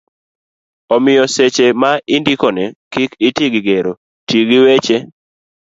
[0.95, 3.93] omiyo seche ma indiko ne kik iti gi gero,
[4.27, 4.97] ti gi weche